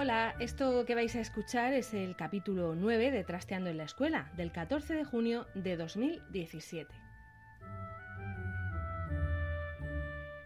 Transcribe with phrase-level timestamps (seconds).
[0.00, 4.30] Hola, esto que vais a escuchar es el capítulo 9 de Trasteando en la Escuela,
[4.36, 6.94] del 14 de junio de 2017.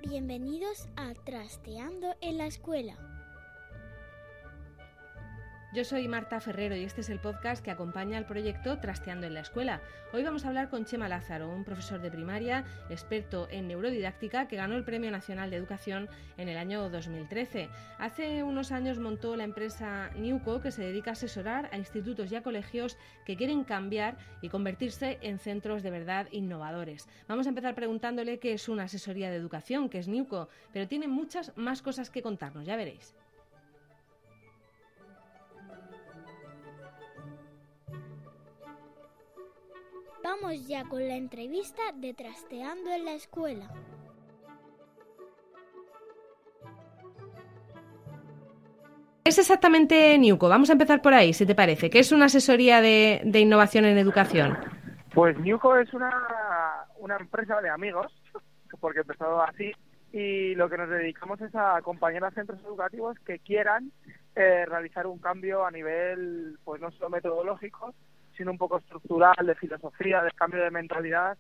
[0.01, 3.12] Bienvenidos a Trasteando en la Escuela.
[5.74, 9.32] Yo soy Marta Ferrero y este es el podcast que acompaña al proyecto Trasteando en
[9.32, 9.80] la Escuela.
[10.12, 14.56] Hoy vamos a hablar con Chema Lázaro, un profesor de primaria, experto en neurodidáctica, que
[14.56, 17.70] ganó el Premio Nacional de Educación en el año 2013.
[17.98, 22.36] Hace unos años montó la empresa Niuco, que se dedica a asesorar a institutos y
[22.36, 27.09] a colegios que quieren cambiar y convertirse en centros de verdad innovadores.
[27.29, 31.09] Vamos a empezar preguntándole qué es una asesoría de educación, qué es Niuco, pero tiene
[31.09, 33.14] muchas más cosas que contarnos, ya veréis.
[40.23, 43.68] Vamos ya con la entrevista de Trasteando en la Escuela.
[49.24, 50.48] ¿Qué es exactamente Niuco?
[50.48, 51.90] Vamos a empezar por ahí, si te parece.
[51.90, 54.56] ¿Qué es una asesoría de, de innovación en educación?
[55.14, 56.12] Pues Niuco es una,
[56.98, 58.12] una empresa de amigos,
[58.80, 59.73] porque empezó así,
[60.12, 63.92] y lo que nos dedicamos es a acompañar a centros educativos que quieran
[64.34, 67.94] eh, realizar un cambio a nivel, pues no solo metodológico,
[68.37, 71.37] sino un poco estructural, de filosofía, de cambio de mentalidad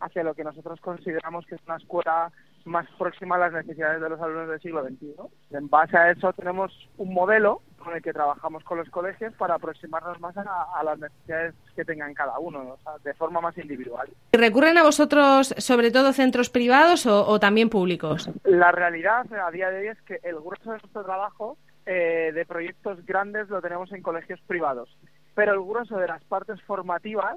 [0.00, 2.30] hacia lo que nosotros consideramos que es una escuela
[2.66, 5.14] más próxima a las necesidades de los alumnos del siglo XXI.
[5.52, 9.54] En base a eso tenemos un modelo con el que trabajamos con los colegios para
[9.54, 13.56] aproximarnos más a, a las necesidades que tengan cada uno, o sea, de forma más
[13.56, 14.08] individual.
[14.32, 18.28] ¿Recurren a vosotros sobre todo centros privados o, o también públicos?
[18.42, 21.56] La realidad a día de hoy es que el grueso de nuestro trabajo
[21.86, 24.88] eh, de proyectos grandes lo tenemos en colegios privados,
[25.36, 27.36] pero el grueso de las partes formativas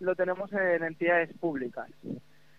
[0.00, 1.88] lo tenemos en entidades públicas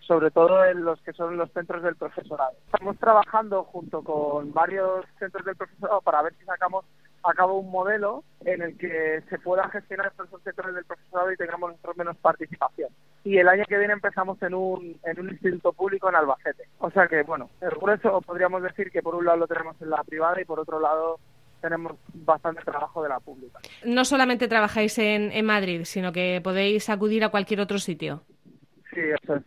[0.06, 2.52] sobre todo en los que son los centros del profesorado.
[2.66, 6.84] Estamos trabajando junto con varios centros del profesorado para ver si sacamos
[7.24, 11.36] a cabo un modelo en el que se pueda gestionar esos sectores del profesorado y
[11.36, 12.90] tengamos nosotros menos participación.
[13.24, 16.68] Y el año que viene empezamos en un, en un instituto público en Albacete.
[16.78, 19.90] O sea que, bueno, el grueso podríamos decir que por un lado lo tenemos en
[19.90, 21.18] la privada y por otro lado
[21.66, 23.58] tenemos bastante trabajo de la pública.
[23.84, 28.22] No solamente trabajáis en, en Madrid, sino que podéis acudir a cualquier otro sitio.
[28.92, 29.00] Sí,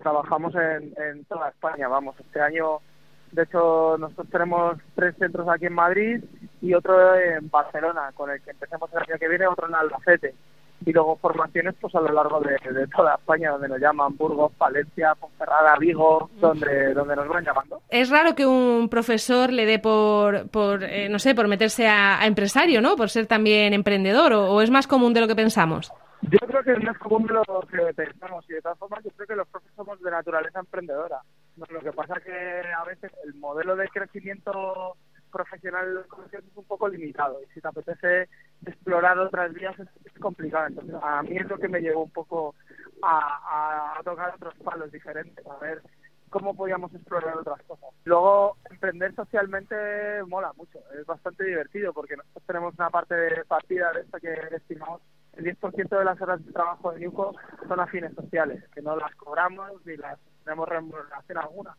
[0.03, 2.79] trabajamos en, en toda España, vamos, este año,
[3.31, 6.23] de hecho, nosotros tenemos tres centros aquí en Madrid
[6.61, 10.35] y otro en Barcelona, con el que empecemos el año que viene, otro en Albacete.
[10.85, 14.51] Y luego formaciones pues a lo largo de, de toda España, donde nos llaman Burgos,
[14.57, 17.81] Valencia, Ponferrada, Vigo, donde, donde nos van llamando.
[17.89, 22.21] Es raro que un profesor le dé por, por eh, no sé, por meterse a,
[22.21, 22.95] a, empresario, ¿no?
[22.95, 25.91] Por ser también emprendedor, o, o es más común de lo que pensamos.
[26.21, 29.11] Yo creo que es más común de lo que pensamos y de todas formas yo
[29.11, 31.21] creo que los profes somos de naturaleza emprendedora.
[31.55, 34.95] Lo que pasa que a veces el modelo de crecimiento
[35.29, 38.29] profesional es un poco limitado y si te apetece
[38.65, 40.67] explorar otras vías es, es complicado.
[40.67, 42.55] Entonces a mí es lo que me llevó un poco
[43.01, 43.17] a,
[43.95, 45.81] a, a tocar otros palos diferentes, a ver
[46.29, 47.89] cómo podíamos explorar otras cosas.
[48.05, 49.75] Luego, emprender socialmente
[50.27, 54.33] mola mucho, es bastante divertido porque nosotros tenemos una parte de partida de esta que
[54.55, 55.01] estimamos
[55.33, 57.33] el 10% de las horas de trabajo de Niuco
[57.67, 61.75] son afines sociales, que no las cobramos ni las tenemos remuneración alguna.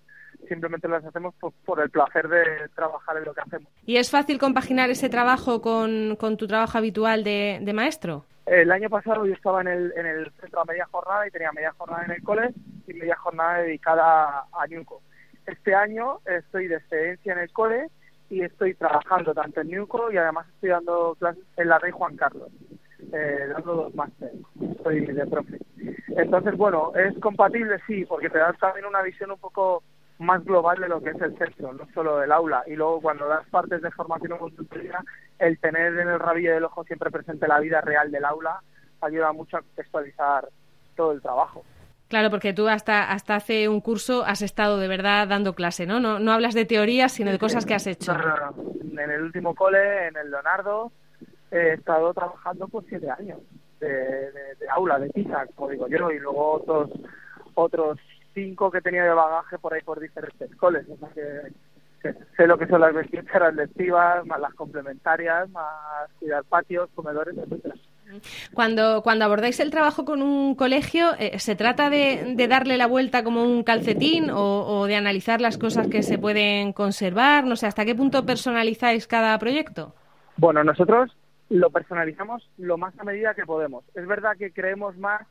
[0.49, 3.69] Simplemente las hacemos por, por, el placer de trabajar en lo que hacemos.
[3.85, 8.25] ¿Y es fácil compaginar ese trabajo con, con tu trabajo habitual de, de, maestro?
[8.47, 11.53] El año pasado yo estaba en el, en el centro a media jornada y tenía
[11.53, 12.55] media jornada en el cole
[12.87, 15.03] y media jornada dedicada a Niuco.
[15.47, 17.89] Este año estoy de excedencia en el cole
[18.31, 22.17] y estoy trabajando tanto en Niuco y además estoy dando clases en la Rey Juan
[22.17, 22.51] Carlos
[23.13, 24.37] eh, dando dos másteres,
[24.83, 25.59] soy de profe.
[26.09, 29.83] Entonces, bueno, es compatible, sí, porque te da también una visión un poco
[30.19, 32.63] más global de lo que es el centro, no solo del aula.
[32.67, 35.03] Y luego cuando das partes de formación o consultoría,
[35.39, 38.61] el tener en el rabillo del ojo siempre presente la vida real del aula
[39.01, 40.49] ayuda mucho a contextualizar
[40.95, 41.65] todo el trabajo.
[42.09, 46.01] Claro, porque tú hasta hasta hace un curso has estado de verdad dando clase, ¿no?
[46.01, 48.13] No, no hablas de teorías, sino de cosas que has hecho.
[48.13, 49.01] No, no, no.
[49.01, 50.93] En el último cole, en el Leonardo,
[51.51, 53.39] he estado trabajando por siete años
[53.81, 56.91] de, de, de aula, de pizza, como digo yo, y luego otros
[57.55, 57.99] otros
[58.35, 60.87] cinco que tenía de bagaje por ahí por diferentes coles.
[60.89, 66.45] O sea que, sé lo que son las vestiduras lectivas, más las complementarias, más cuidar
[66.45, 67.75] patios, comedores, etcétera.
[68.53, 73.23] Cuando, cuando abordáis el trabajo con un colegio, eh, ¿se trata de, darle la vuelta
[73.23, 77.45] como un calcetín o, de analizar las cosas que se pueden conservar?
[77.45, 79.95] No sé, ¿hasta qué punto personalizáis cada proyecto?
[80.37, 81.17] Bueno, nosotros
[81.51, 83.85] lo personalizamos lo más a medida que podemos.
[83.95, 85.27] Es verdad que creemos más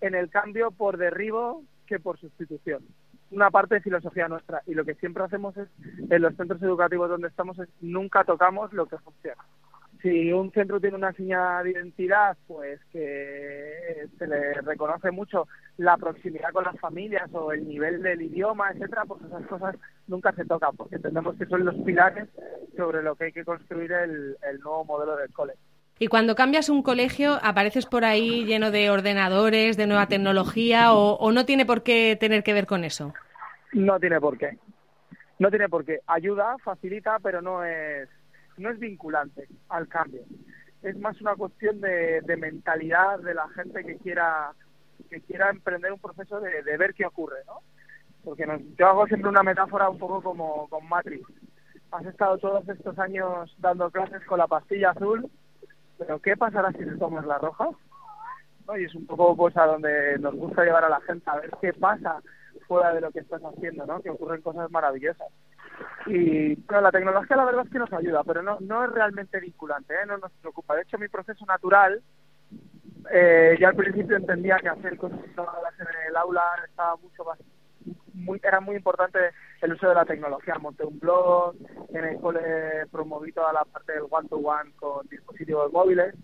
[0.00, 2.82] en el cambio por derribo que por sustitución.
[3.30, 5.68] Una parte de filosofía nuestra y lo que siempre hacemos es
[6.08, 9.42] en los centros educativos donde estamos es nunca tocamos lo que funciona
[10.04, 15.48] si un centro tiene una señal de identidad, pues que se le reconoce mucho
[15.78, 20.30] la proximidad con las familias o el nivel del idioma, etcétera, pues esas cosas nunca
[20.32, 22.28] se tocan, porque entendemos que son los pilares
[22.76, 25.54] sobre lo que hay que construir el, nuevo modelo del cole.
[25.98, 31.14] Y cuando cambias un colegio, apareces por ahí lleno de ordenadores, de nueva tecnología, o,
[31.14, 33.14] o no tiene por qué tener que ver con eso.
[33.72, 34.58] No tiene por qué.
[35.38, 36.00] No tiene por qué.
[36.06, 38.10] Ayuda, facilita, pero no es
[38.56, 40.22] no es vinculante al cambio.
[40.82, 44.52] Es más una cuestión de, mentalidad de la gente que quiera
[45.10, 47.60] que quiera emprender un proceso de, ver qué ocurre, ¿no?
[48.22, 48.46] Porque
[48.78, 51.26] yo hago siempre una metáfora un poco como con Matrix.
[51.90, 55.30] Has estado todos estos años dando clases con la pastilla azul,
[55.98, 57.68] pero ¿qué pasará si te tomas la roja?
[58.78, 61.50] Y es un poco pues a donde nos gusta llevar a la gente a ver
[61.60, 62.22] qué pasa
[62.66, 64.00] fuera de lo que estás haciendo, ¿no?
[64.00, 65.28] Que ocurren cosas maravillosas.
[66.06, 69.40] Y bueno, la tecnología la verdad es que nos ayuda, pero no, no es realmente
[69.40, 70.06] vinculante, ¿eh?
[70.06, 70.74] no nos preocupa.
[70.74, 72.02] De hecho, mi proceso natural,
[73.10, 77.38] eh, yo al principio entendía que hacer cosas en el aula estaba mucho más
[78.14, 79.18] muy, era muy importante
[79.60, 80.54] el uso de la tecnología.
[80.58, 81.54] Monté un blog,
[81.92, 86.14] en el cole promoví toda la parte del one-to-one con dispositivos móviles,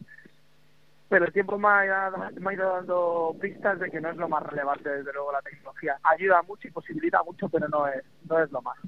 [1.08, 4.28] pero el tiempo me ha, me ha, ido dando pistas de que no es lo
[4.28, 5.98] más relevante, desde luego, la tecnología.
[6.04, 8.78] Ayuda mucho y posibilita mucho, pero no es, no es lo más.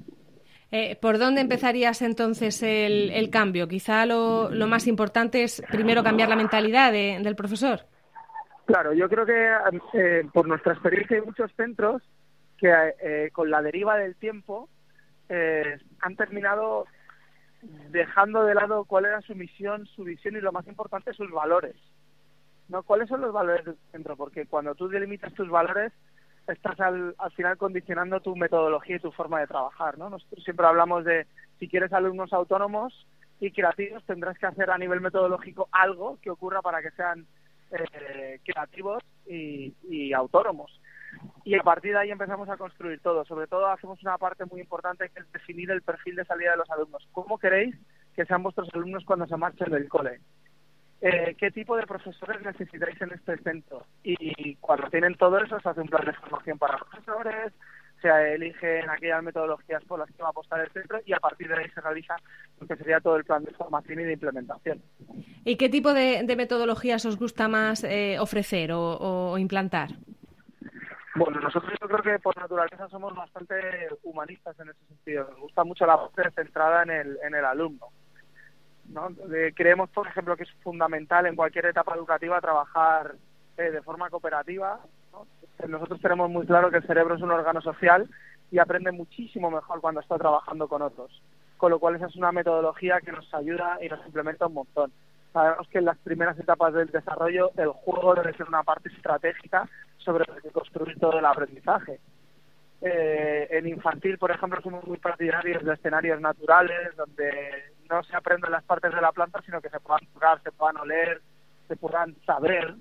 [0.75, 3.67] Eh, ¿Por dónde empezarías entonces el, cambio?
[3.67, 7.81] Quizá lo, más importante es primero cambiar la mentalidad del profesor.
[8.65, 9.51] Claro, yo creo que
[9.93, 12.01] eh, por nuestra experiencia hay muchos centros
[12.57, 12.73] que
[13.03, 14.67] eh, con la deriva del tiempo
[15.99, 16.85] han terminado
[17.89, 21.75] dejando de lado cuál era su misión, su visión y lo más importante, sus valores.
[22.67, 22.81] ¿no?
[22.81, 24.15] ¿Cuáles son los valores del centro?
[24.15, 25.91] Porque cuando tú delimitas tus valores,
[26.47, 30.09] estás al, al final condicionando tu metodología y tu forma de trabajar, ¿no?
[30.09, 31.27] Nosotros siempre hablamos de
[31.59, 33.07] si quieres alumnos autónomos
[33.39, 37.25] y creativos tendrás que hacer a nivel metodológico algo que ocurra para que sean
[37.71, 40.79] eh, creativos y, y autónomos.
[41.43, 43.25] Y a partir de ahí empezamos a construir todo.
[43.25, 46.57] Sobre todo hacemos una parte muy importante que es definir el perfil de salida de
[46.57, 47.07] los alumnos.
[47.11, 47.75] ¿Cómo queréis
[48.15, 50.19] que sean vuestros alumnos cuando se marchen del cole?
[51.05, 53.85] Eh, qué tipo de profesores necesitáis en este centro.
[54.03, 57.51] Y cuando tienen todo eso, se hace un plan de formación para profesores,
[58.01, 61.49] se eligen aquellas metodologías por las que va a apostar el centro y a partir
[61.49, 62.15] de ahí se realiza
[62.57, 64.81] lo que sería todo el plan de formación y de implementación.
[65.43, 69.89] ¿Y qué tipo de, metodologías os gusta más eh, ofrecer o, implantar?
[71.15, 73.55] Bueno, nosotros yo creo que por naturaleza somos bastante
[74.03, 75.27] humanistas en ese sentido.
[75.31, 77.89] Nos gusta mucho la parte centrada en el, en el alumno.
[78.89, 79.09] ¿No?
[79.55, 83.15] creemos, por ejemplo, que es fundamental en cualquier etapa educativa trabajar
[83.57, 84.79] eh, de forma cooperativa.
[85.67, 88.09] Nosotros tenemos muy claro que el cerebro es un órgano social
[88.51, 91.21] y aprende muchísimo mejor cuando está trabajando con otros.
[91.57, 94.91] Con lo cual esa es una metodología que nos ayuda y nos implementa un montón.
[95.31, 99.67] Sabemos que en las primeras etapas del desarrollo el juego debe ser una parte estratégica
[99.97, 101.99] sobre la que construir todo el aprendizaje.
[102.81, 108.51] Eh, en infantil, por ejemplo, somos muy partidarios de escenarios naturales donde no se aprenden
[108.51, 111.21] las partes de la planta, sino que se puedan tocar, se puedan oler,
[111.67, 112.75] se puedan saber.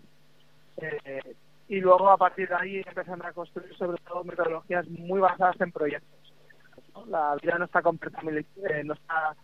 [0.78, 1.36] Eh,
[1.68, 5.72] y luego a partir de ahí empezando a construir sobre todo metodologías muy basadas en
[5.72, 6.34] proyectos.
[7.06, 9.36] La vida no está, eh, no está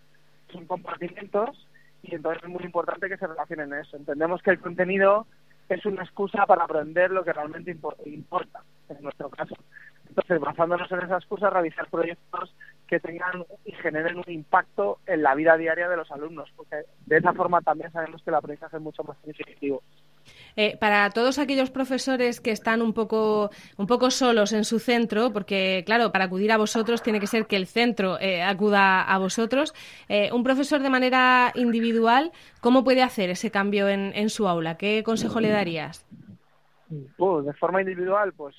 [0.52, 1.68] son compartimentos
[2.02, 3.96] y entonces es muy importante que se relacionen en eso.
[3.96, 5.26] Entendemos que el contenido
[5.68, 9.54] es una excusa para aprender lo que realmente importa, en nuestro caso.
[10.18, 12.52] Entonces, basándonos en esas cosas, realizar proyectos
[12.88, 17.18] que tengan y generen un impacto en la vida diaria de los alumnos, porque de
[17.18, 19.80] esa forma también sabemos que el aprendizaje es mucho más significativo.
[20.56, 25.32] Eh, para todos aquellos profesores que están un poco, un poco solos en su centro,
[25.32, 29.18] porque claro, para acudir a vosotros tiene que ser que el centro eh, acuda a
[29.18, 29.72] vosotros,
[30.08, 34.76] eh, un profesor de manera individual, ¿cómo puede hacer ese cambio en, en su aula?
[34.76, 36.04] ¿Qué consejo le darías?
[37.16, 38.56] Pues, de forma individual, pues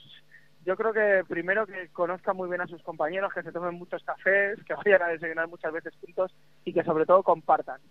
[0.69, 4.03] yo creo que primero que conozcan muy bien a sus compañeros, que se tomen muchos
[4.03, 6.31] cafés, que vayan a desayunar muchas veces juntos
[6.63, 7.81] y que sobre todo compartan.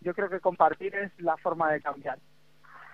[0.00, 2.18] Yo creo que compartir es la forma de cambiar.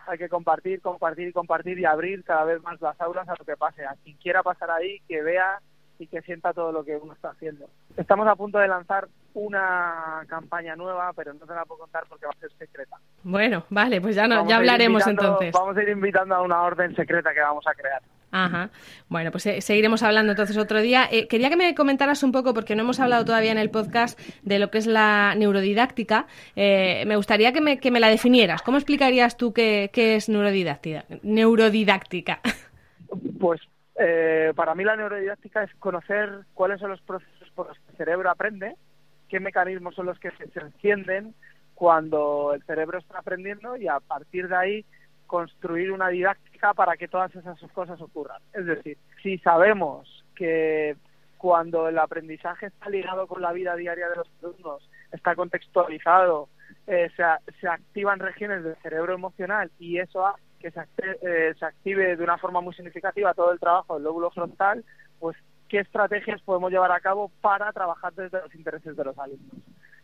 [0.07, 3.45] hay que compartir, compartir y compartir y abrir cada vez más las aulas a lo
[3.47, 5.62] que pase, a quien quiera pasar ahí, que vea
[5.99, 7.71] y que sienta todo lo que uno está haciendo.
[7.97, 12.27] Estamos a punto de lanzar una campaña nueva, pero no se la puedo contar porque
[12.27, 12.99] va a ser secreta.
[13.23, 15.53] Bueno, vale, pues ya, no, ya hablaremos entonces.
[15.53, 18.03] Vamos a ir invitando a una orden secreta que vamos a crear.
[18.33, 18.71] Ajá.
[19.09, 21.07] Bueno, pues eh, seguiremos hablando entonces otro día.
[21.11, 24.19] Eh, quería que me comentaras un poco, porque no hemos hablado todavía en el podcast
[24.43, 26.27] de lo que es la neurodidáctica.
[26.57, 28.62] Eh, me gustaría que me, que me la definieras.
[28.62, 31.05] ¿Cómo explicarías tú qué, qué es neurodidáctica?
[31.23, 32.41] Neurodidáctica.
[33.39, 33.61] Pues
[33.97, 37.97] eh, para mí la neurodidáctica es conocer cuáles son los procesos por los que el
[37.97, 38.77] cerebro aprende,
[39.29, 41.35] qué mecanismos son los que se, encienden
[41.75, 44.87] cuando el cerebro está aprendiendo y a partir de ahí
[45.33, 48.43] construir una didáctica para que todas esas cosas ocurran.
[48.53, 50.95] Es decir, si sabemos que
[51.39, 56.51] cuando el aprendizaje está ligado con la vida diaria de los alumnos, está contextualizado,
[56.87, 60.83] eh, se, activan regiones del cerebro emocional y eso hace que se,
[61.23, 64.85] eh, se active de una forma muy significativa todo el trabajo del lóbulo frontal,
[65.19, 65.35] pues
[65.71, 69.57] qué estrategias podemos llevar a cabo para trabajar desde los intereses de los alumnos.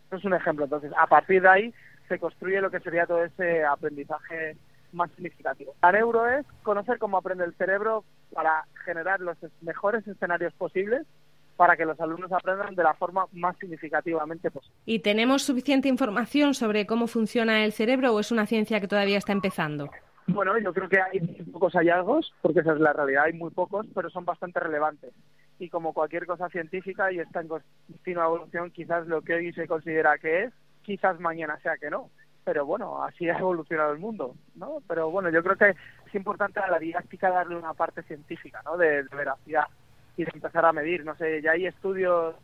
[0.07, 0.65] Eso es un ejemplo.
[0.65, 1.75] Entonces, a partir de ahí
[2.09, 4.57] se construye lo que sería todo ese aprendizaje
[4.93, 5.75] más significativo.
[5.83, 11.07] La neuro es conocer cómo aprende el cerebro para generar los mejores escenarios posibles
[11.57, 14.77] para que los alumnos aprendan de la forma más significativamente posible.
[14.87, 19.19] ¿Y tenemos suficiente información sobre cómo funciona el cerebro o es una ciencia que todavía
[19.19, 19.91] está empezando?
[20.29, 23.87] Bueno, yo creo que hay pocos hallazgos, porque esa es la realidad, hay muy pocos,
[23.93, 25.13] pero son bastante relevantes.
[25.59, 29.67] Y como cualquier cosa científica y está en continua evolución, quizás lo que hoy se
[29.67, 30.53] considera que es,
[30.83, 32.11] quizás mañana sea que no.
[32.49, 34.79] Pero bueno, así ha evolucionado el mundo, ¿no?
[34.89, 35.69] Pero bueno, yo creo que
[36.07, 38.79] es importante a la didáctica darle una parte científica, ¿no?
[38.79, 39.67] De, de veracidad
[40.17, 41.05] y de empezar a medir.
[41.05, 42.37] No sé, ya hay estudios,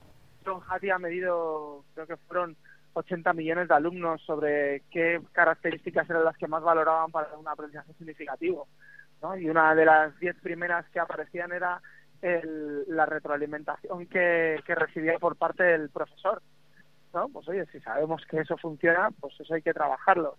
[0.44, 2.54] John Hattie ha medido, creo que fueron
[2.92, 7.94] 80 millones de alumnos sobre qué características eran las que más valoraban para un aprendizaje
[7.94, 8.68] significativo.
[9.22, 9.38] ¿no?
[9.38, 11.80] Y una de las 10 primeras que aparecían era
[12.20, 16.42] el, la retroalimentación que, que recibía por parte del profesor.
[17.32, 20.30] Pues oye, si sabemos que eso funciona, pues eso hay que trabajarlo.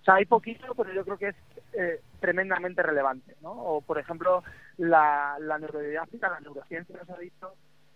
[0.00, 1.36] O sea, hay poquito, pero yo creo que es
[1.72, 3.36] eh, tremendamente relevante.
[3.42, 3.52] ¿no?
[3.52, 4.42] O, por ejemplo,
[4.78, 7.54] la, la neurodidáctica, la neurociencia nos ha dicho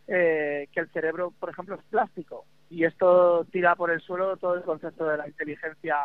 [0.09, 4.55] eh, que el cerebro, por ejemplo, es plástico y esto tira por el suelo todo
[4.55, 5.97] el concepto de la inteligencia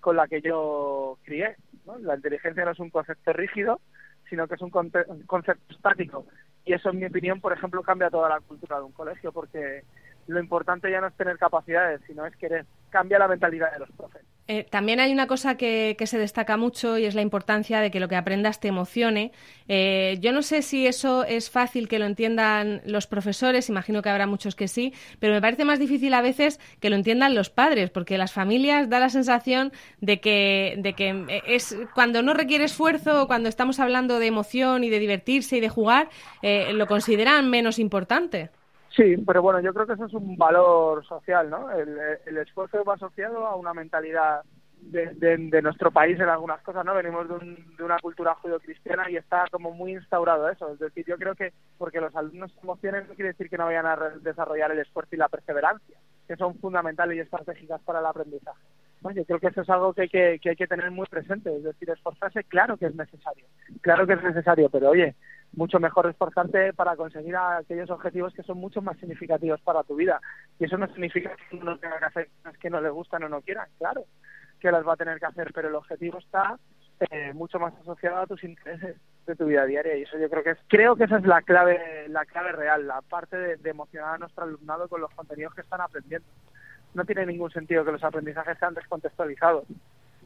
[0.00, 1.56] con la que yo crié.
[1.84, 1.98] ¿no?
[1.98, 3.80] La inteligencia no es un concepto rígido,
[4.28, 6.26] sino que es un, un concepto estático.
[6.64, 9.82] Y eso, en mi opinión, por ejemplo, cambia toda la cultura de un colegio, porque
[10.26, 12.66] lo importante ya no es tener capacidades, sino es querer.
[12.90, 14.22] Cambia la mentalidad de los profes.
[14.52, 18.00] Eh, también hay una cosa que, se destaca mucho y es la importancia de que
[18.00, 19.30] lo que aprendas te emocione.
[19.68, 24.08] Eh, yo no sé si eso es fácil que lo entiendan los profesores, imagino que
[24.08, 27.48] habrá muchos que sí, pero me parece más difícil a veces que lo entiendan los
[27.48, 32.64] padres, porque las familias da la sensación de que, de que es cuando no requiere
[32.64, 36.08] esfuerzo, cuando estamos hablando de emoción y de divertirse y de jugar,
[36.42, 38.50] eh, lo consideran menos importante.
[38.96, 41.70] Sí, pero bueno, yo creo que eso es un valor social, ¿no?
[41.70, 44.42] El, esfuerzo va asociado a una mentalidad
[44.80, 46.94] de, de, nuestro país en algunas cosas, ¿no?
[46.94, 50.72] Venimos de, un, de una cultura judio-cristiana y está como muy instaurado eso.
[50.72, 53.66] Es decir, yo creo que porque los alumnos se emocionen no quiere decir que no
[53.66, 58.06] vayan a desarrollar el esfuerzo y la perseverancia, que son fundamentales y estratégicas para el
[58.06, 58.60] aprendizaje.
[59.14, 61.54] Yo creo que eso es algo que hay que, que hay que tener muy presente.
[61.54, 63.46] Es decir, esforzarse, claro que es necesario.
[63.80, 65.14] Claro que es necesario, pero oye,
[65.52, 70.20] mucho mejor esforzarte para conseguir aquellos objetivos que son mucho más significativos para tu vida.
[70.58, 73.28] Y eso no significa que uno tenga que hacer cosas que no le gustan o
[73.28, 74.04] no quieran, claro
[74.60, 76.58] que las va a tener que hacer, pero el objetivo está
[77.10, 79.96] eh, mucho más asociado a tus intereses de tu vida diaria.
[79.96, 82.86] Y eso yo creo que es creo que esa es la clave la clave real
[82.86, 86.28] la parte de, de emocionar a nuestro alumnado con los contenidos que están aprendiendo.
[86.94, 89.64] No tiene ningún sentido que los aprendizajes sean descontextualizados.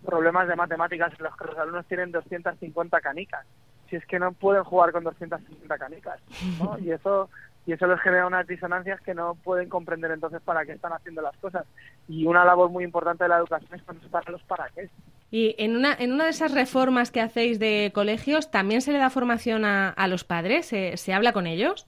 [0.05, 3.47] Problemas de matemáticas en los que los alumnos tienen 250 canicas
[3.95, 6.21] si es que no pueden jugar con 250 canicas,
[6.59, 6.77] ¿no?
[6.85, 7.31] Y eso
[7.67, 11.23] y eso les genera unas disonancias que no pueden comprender entonces para qué están haciendo
[11.23, 11.65] las cosas.
[12.09, 14.91] Y una labor muy importante de la educación es contestar los para qué.
[15.31, 18.99] Y en una, en una de esas reformas que hacéis de colegios, ¿también se le
[18.99, 20.67] da formación a, a los padres?
[20.67, 21.87] ¿Se, ¿Se, habla con ellos?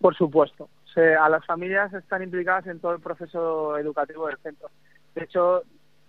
[0.00, 0.68] Por supuesto.
[0.92, 4.68] Se, a las familias están implicadas en todo el proceso educativo del centro.
[5.14, 5.62] De hecho,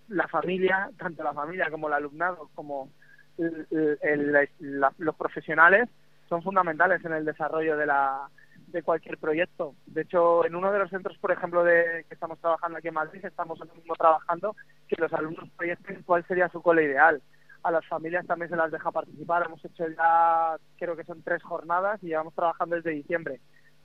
[0.08, 2.90] la familia, tanto la familia como el alumnado, como
[3.38, 5.90] los profesionales
[6.30, 8.30] son fundamentales en el desarrollo de la
[8.68, 9.76] de cualquier proyecto.
[9.86, 12.96] De hecho, en uno de los centros, por ejemplo, de que estamos trabajando aquí en
[12.96, 13.58] Madrid, estamos
[13.98, 14.56] trabajando
[14.88, 17.22] que los alumnos proyecten cuál sería su cole ideal.
[17.64, 19.46] A las familias también se las deja participar.
[19.46, 23.40] Hemos hecho ya, creo que son tres jornadas y llevamos trabajando desde diciembre.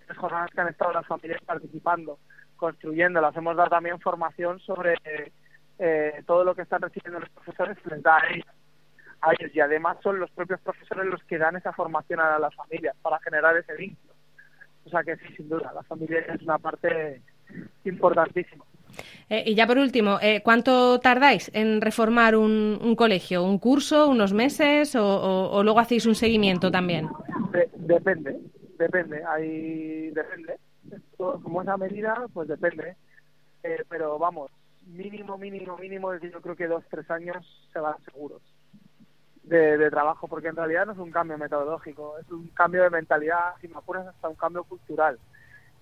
[0.06, 2.18] Tres jornadas que han estado las familias participando,
[2.56, 3.20] construyendo.
[3.20, 4.96] Las hemos dado también formación sobre
[5.78, 8.46] eh, todo lo que están recibiendo los profesores, da a ellos
[9.22, 12.54] a ellos y además son los propios profesores los que dan esa formación a las
[12.54, 14.14] familias para generar ese vínculo.
[14.84, 17.22] O sea que sí, sin duda, la familia es una parte
[17.84, 18.64] importantísima.
[19.28, 23.44] Eh, y ya por último, eh, ¿cuánto tardáis en reformar un, colegio?
[23.44, 27.08] ¿Un curso, unos meses o, luego hacéis un seguimiento también?
[27.76, 28.40] depende,
[28.78, 30.56] depende, ahí depende.
[31.16, 32.96] como esa medida, pues depende.
[33.62, 34.50] Eh, pero vamos,
[34.86, 38.42] mínimo, mínimo, mínimo, yo creo que dos, tres años se van seguros
[39.50, 43.54] de, trabajo, porque en realidad no es un cambio metodológico, es un cambio de mentalidad,
[43.60, 45.18] si me apuras, hasta un cambio cultural.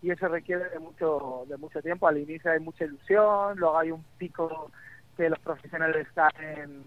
[0.01, 2.09] Y eso requiere de mucho, de mucho tiempo.
[2.09, 4.71] Al inicio hay mucha ilusión, luego hay un pico
[5.17, 6.83] que los profesionales caen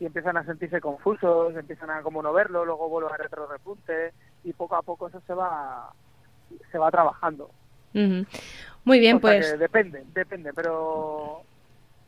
[0.00, 4.12] y empiezan a sentirse confusos, empiezan a como no verlo, luego vuelve a retro repunte
[4.42, 5.92] y poco a poco eso se va
[6.72, 7.50] se va trabajando.
[7.92, 9.56] Muy bien, pues.
[9.56, 11.42] depende, depende, pero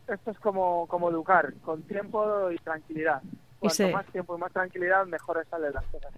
[0.08, 3.22] esto es como, como educar, con tiempo y tranquilidad.
[3.58, 6.12] Cuanto más tiempo y más tranquilidad, mejor salen las cosas.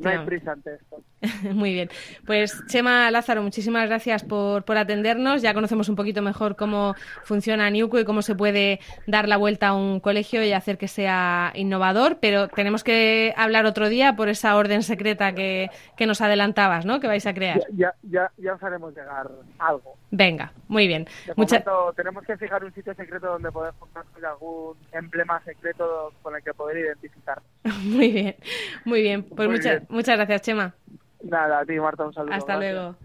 [0.00, 1.02] No hay prisa ante esto.
[1.54, 1.88] Muy bien.
[2.26, 5.40] Pues Chema Lázaro, muchísimas gracias por, por atendernos.
[5.40, 6.94] Ya conocemos un poquito mejor cómo
[7.24, 10.88] funciona Niuco y cómo se puede dar la vuelta a un colegio y hacer que
[10.88, 16.20] sea innovador, pero tenemos que hablar otro día por esa orden secreta que, que nos
[16.20, 17.00] adelantabas, ¿no?
[17.00, 17.60] Que vais a crear.
[17.72, 19.96] Ya, ya, ya os haremos llegar algo.
[20.10, 21.06] Venga, muy bien.
[21.96, 26.52] tenemos que fijar un sitio secreto donde poder con algún emblema secreto con el que
[26.52, 27.42] poder identificar.
[27.84, 28.36] muy bien,
[28.84, 29.22] muy bien.
[29.22, 30.74] Pues muchas, muchas gracias, Chema.
[31.22, 32.34] Nada, a ti, Marta, un saludo.
[32.34, 32.96] Hasta luego.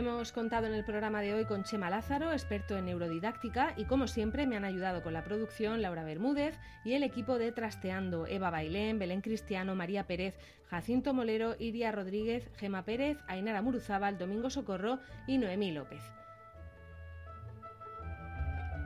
[0.00, 4.08] Hemos contado en el programa de hoy con Chema Lázaro, experto en neurodidáctica, y como
[4.08, 8.48] siempre me han ayudado con la producción Laura Bermúdez y el equipo de Trasteando, Eva
[8.48, 10.38] Bailén, Belén Cristiano, María Pérez,
[10.68, 16.19] Jacinto Molero, Iria Rodríguez, Gema Pérez, Ainara Muruzábal, Domingo Socorro y Noemí López.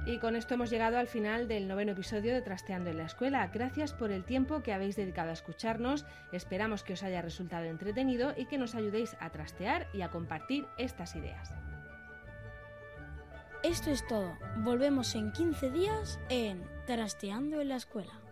[0.06, 3.46] Y con esto hemos llegado al final del noveno episodio de Trasteando en la Escuela.
[3.46, 6.04] Gracias por el tiempo que habéis dedicado a escucharnos.
[6.30, 10.66] Esperamos que os haya resultado entretenido y que nos ayudéis a trastear y a compartir
[10.76, 11.54] estas ideas.
[13.62, 14.36] Esto es todo.
[14.58, 18.23] Volvemos en 15 días en Trasteando en la Escuela.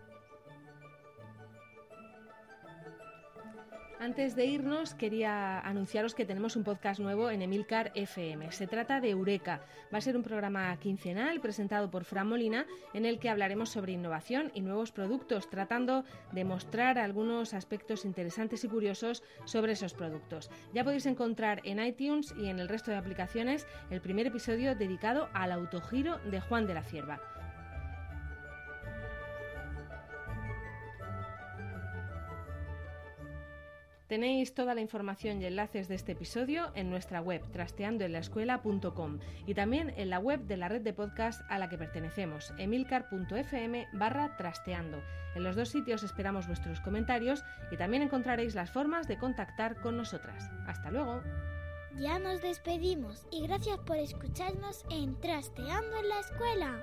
[4.03, 8.51] Antes de irnos, quería anunciaros que tenemos un podcast nuevo en Emilcar FM.
[8.51, 9.61] Se trata de Eureka.
[9.95, 13.93] Va a ser un programa quincenal presentado por Fran Molina en el que hablaremos sobre
[13.93, 20.51] innovación y nuevos productos, tratando de mostrar algunos aspectos interesantes y curiosos sobre esos productos.
[20.75, 25.29] Ya podéis encontrar en iTunes y en el resto de aplicaciones el primer episodio dedicado
[25.33, 27.42] al autogiro de Juan de la Cierva.
[34.13, 39.95] Tenéis toda la información y enlaces de este episodio en nuestra web trasteandoenlaescuela.com y también
[39.97, 45.03] en la web de la red de podcast a la que pertenecemos, emilcar.fm barra trasteando.
[45.35, 49.97] En los dos sitios esperamos vuestros comentarios y también encontraréis las formas de contactar con
[49.97, 50.51] nosotras.
[50.67, 51.23] Hasta luego.
[51.97, 56.83] Ya nos despedimos y gracias por escucharnos en Trasteando en la Escuela.